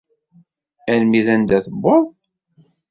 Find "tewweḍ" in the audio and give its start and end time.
1.65-2.05